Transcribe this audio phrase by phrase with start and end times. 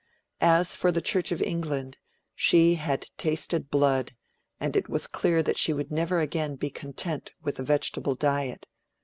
[0.39, 1.99] As for the Church of England,
[2.33, 4.15] she had tasted blood,
[4.59, 8.65] and it was clear that she would never again be content with a vegetable diet.